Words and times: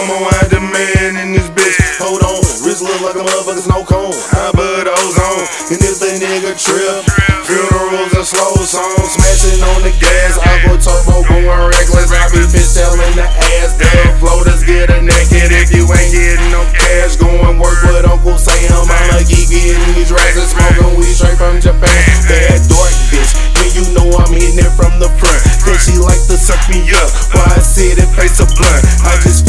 I'm 0.00 0.08
a 0.08 0.16
wide 0.16 0.48
demand 0.48 1.20
in 1.20 1.36
this 1.36 1.44
bitch. 1.52 1.76
Hold 2.00 2.24
on, 2.24 2.40
wrist 2.64 2.80
look 2.80 3.04
like 3.04 3.20
a 3.20 3.24
motherfucker's 3.24 3.68
no 3.68 3.84
cone. 3.84 4.16
I 4.32 4.48
put 4.48 4.88
ozone, 4.88 5.44
and 5.68 5.76
if 5.76 6.00
the 6.00 6.16
nigga 6.16 6.56
trip, 6.56 7.04
funerals 7.44 8.08
and 8.16 8.24
slow 8.24 8.56
songs, 8.64 9.12
smashing 9.12 9.60
on 9.60 9.84
the 9.84 9.92
gas. 10.00 10.40
Aqua 10.40 10.80
turbo 10.80 11.20
going 11.28 11.44
reckless. 11.44 12.16
I 12.16 12.32
be 12.32 12.40
bitch 12.48 12.72
telling 12.72 13.12
the 13.12 13.28
ass, 13.60 13.76
damn 13.76 14.16
floaters 14.16 14.64
get 14.64 14.88
a 14.88 15.04
naked 15.04 15.52
if 15.52 15.68
you 15.68 15.84
ain't 15.84 16.16
getting 16.16 16.48
no 16.48 16.64
cash. 16.72 17.20
Going 17.20 17.60
work 17.60 17.84
with 17.84 18.08
Uncle 18.08 18.40
Sam, 18.40 18.56
I'm 18.72 19.20
a 19.20 19.20
geek 19.28 19.52
getting 19.52 20.00
these 20.00 20.08
racks 20.08 20.40
and 20.40 20.48
smoking 20.48 20.96
weed 20.96 21.12
straight 21.12 21.36
from 21.36 21.60
Japan. 21.60 22.08
Bad 22.24 22.56
dork 22.72 22.94
bitch, 23.12 23.36
and 23.36 23.68
you 23.76 23.84
know 23.92 24.08
I'm 24.16 24.32
hitting 24.32 24.64
it 24.64 24.72
from 24.72 24.96
the 24.96 25.12
front. 25.20 25.44
Then 25.68 25.76
she 25.76 26.00
like 26.00 26.24
to 26.32 26.40
suck 26.40 26.64
me 26.72 26.88
up 26.88 27.12
while 27.36 27.52
I 27.52 27.60
sit 27.60 28.00
and 28.00 28.08
face 28.16 28.40
a 28.40 28.48
blunt. 28.48 28.80
I 29.04 29.20
just 29.20 29.44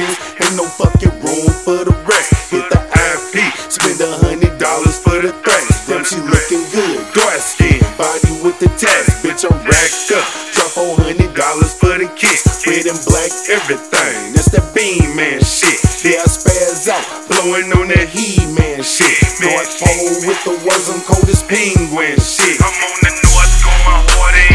skinny 0.00 0.46
ain't 0.46 0.56
no 0.56 0.64
fucking 0.64 1.14
room 1.20 1.50
for 1.64 1.84
the 1.84 1.94
rest. 2.08 2.50
Hit 2.50 2.64
the 2.70 2.80
IP, 2.80 3.52
spend 3.70 4.00
a 4.00 4.10
hundred 4.24 4.56
dollars 4.58 4.98
for 4.98 5.20
the 5.20 5.32
threat. 5.44 5.64
Damn, 5.86 6.04
she 6.04 6.16
looking 6.16 6.64
good, 6.72 7.00
dark 7.12 7.40
skin, 7.40 7.80
body 7.98 8.32
with 8.42 8.58
the 8.58 8.68
tats. 8.80 9.20
Bitch, 9.22 9.44
I'm 9.44 9.56
racked 9.66 10.12
up, 10.14 10.26
drop 10.54 10.70
four 10.72 10.96
hundred 10.96 11.34
dollars 11.34 11.74
for 11.74 11.96
the 11.98 12.08
kit. 12.16 12.40
Red 12.66 12.86
and 12.86 13.00
black, 13.08 13.32
everything. 13.50 14.32
That's 14.36 14.50
that 14.52 14.72
beam 14.74 15.16
man 15.16 15.40
shit. 15.42 15.80
Yeah, 16.04 16.24
I 16.24 16.28
spaz 16.28 16.88
out, 16.88 17.04
blowing 17.28 17.72
on 17.76 17.88
that 17.92 18.08
he 18.08 18.40
man 18.54 18.82
shit. 18.82 19.16
North 19.40 19.70
Pole 19.80 20.28
with 20.28 20.40
the 20.44 20.54
words, 20.64 20.88
I'm 20.88 21.00
cold 21.04 21.28
as 21.28 21.42
penguin 21.44 22.16
shit. 22.20 22.56
I'm 22.60 22.76
on 22.88 22.98
the 23.04 23.12
north 23.24 23.54
going 23.64 24.04
hard 24.08 24.49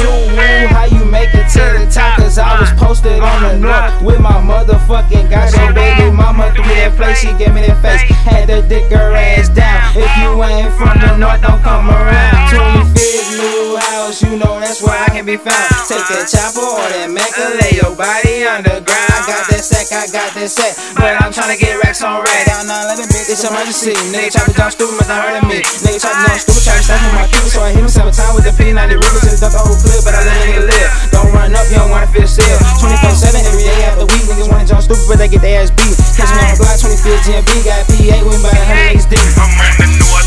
Sue, 0.00 0.66
how 0.72 0.84
you 0.84 1.04
make 1.04 1.34
it 1.34 1.48
to 1.52 1.64
the 1.76 1.90
top? 1.92 2.18
Cause 2.18 2.38
I 2.38 2.60
was 2.60 2.72
posted 2.72 3.20
on 3.20 3.42
the 3.42 3.58
north 3.58 4.02
with 4.02 4.20
my 4.20 4.40
motherfucking 4.40 5.30
guy. 5.30 5.48
So, 5.48 5.60
oh, 5.60 5.72
baby 5.72 6.10
mama 6.10 6.52
threw 6.54 6.64
that 6.64 6.96
play, 6.96 7.14
she 7.14 7.28
gave 7.36 7.54
me 7.54 7.62
that 7.66 7.80
face. 7.82 8.02
Had 8.24 8.48
to 8.48 8.62
dick 8.62 8.90
her 8.90 9.12
ass 9.12 9.48
down. 9.48 9.96
If 9.96 10.10
you 10.18 10.42
ain't 10.42 10.72
from 10.74 10.98
the 11.00 11.16
north, 11.16 11.42
don't 11.42 11.62
come 11.62 11.90
around. 11.90 12.48
25th 12.48 13.30
new 13.36 13.76
house, 13.76 14.22
you 14.22 14.36
know 14.36 14.60
that's 14.60 14.82
where 14.82 14.96
I 14.96 15.08
can 15.08 15.26
be 15.26 15.36
found. 15.36 15.69
Take 15.90 16.06
that 16.06 16.22
uh-huh. 16.22 16.54
chopper 16.54 16.62
or 16.62 16.86
that 16.86 17.10
Mac 17.10 17.34
and 17.34 17.58
lay 17.58 17.74
your 17.74 17.90
body 17.98 18.46
underground. 18.46 19.10
I 19.10 19.26
got 19.26 19.42
that 19.50 19.58
sack, 19.58 19.90
I 19.90 20.06
got 20.06 20.30
that 20.38 20.46
set. 20.46 20.78
But 20.94 21.18
I'm 21.18 21.34
tryna 21.34 21.58
get 21.58 21.82
racks 21.82 21.98
on 22.06 22.22
rack. 22.22 22.46
Down 22.46 22.70
911, 22.70 23.10
bitch, 23.10 23.26
it's 23.26 23.42
emergency. 23.42 23.98
Nigga 24.14 24.30
try 24.30 24.46
to 24.46 24.54
jump 24.54 24.70
stupid, 24.70 24.94
must 25.02 25.10
not 25.10 25.18
heard 25.18 25.42
of 25.42 25.50
me. 25.50 25.58
Nigga 25.82 25.98
try 25.98 26.14
to 26.14 26.22
uh-huh. 26.22 26.30
jump 26.30 26.46
stupid, 26.46 26.62
try 26.62 26.78
to 26.78 26.86
stack 26.86 27.02
with 27.02 27.14
my 27.18 27.26
cubes. 27.26 27.50
So 27.50 27.66
I 27.66 27.74
hit 27.74 27.82
him 27.82 27.90
seven 27.90 28.14
times 28.14 28.38
with 28.38 28.46
the 28.46 28.54
P90 28.54 29.02
Ruger 29.02 29.34
to 29.34 29.34
dump 29.34 29.50
the 29.50 29.62
whole 29.66 29.74
clip, 29.82 29.98
but 30.06 30.14
I 30.14 30.22
let 30.22 30.38
a 30.38 30.42
nigga 30.46 30.62
live. 30.70 30.90
Don't 31.10 31.30
run 31.34 31.50
up, 31.58 31.66
you 31.66 31.82
don't 31.82 31.90
wanna 31.90 32.06
feel 32.14 32.30
still. 32.30 32.46
Uh-huh. 32.46 33.10
24 33.10 33.34
7 33.34 33.50
every 33.50 33.66
day 33.66 33.82
after 33.90 34.06
week. 34.06 34.30
Niggas 34.30 34.46
wanna 34.46 34.70
jump 34.70 34.86
stupid, 34.86 35.10
but 35.10 35.18
they 35.18 35.26
get 35.26 35.42
their 35.42 35.58
ass 35.58 35.74
beat. 35.74 35.98
Catch 36.14 36.30
me 36.30 36.38
on 36.38 36.54
the 36.54 36.58
block, 36.62 36.78
25 36.78 37.18
GMB, 37.26 37.50
got 37.66 37.82
P8 37.90 38.22
win 38.30 38.38
by 38.46 38.54
100 38.54 38.94
XD. 38.94 39.18
I'm 39.42 39.50
on 39.58 39.74
the 39.74 39.88
north 39.98 40.19